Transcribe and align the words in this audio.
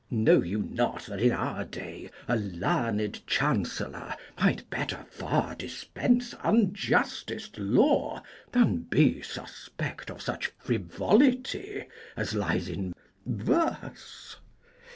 Know 0.09 0.41
you 0.41 0.63
not 0.67 1.03
That 1.05 1.19
in 1.19 1.31
our 1.31 1.63
day 1.63 2.09
a 2.27 2.35
learned 2.35 3.21
chancellor 3.27 4.15
Might 4.39 4.67
better 4.71 5.05
far 5.11 5.53
dispense 5.53 6.33
unjustest 6.43 7.51
law 7.59 8.23
Than 8.51 8.77
be 8.77 9.21
suspect 9.21 10.09
of 10.09 10.19
such 10.19 10.53
frivolity 10.57 11.85
As 12.17 12.33
lies 12.33 12.67
in 12.67 12.95
verse? 13.27 14.37